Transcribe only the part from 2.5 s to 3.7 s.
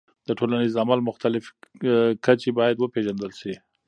باید وپیژندل سي.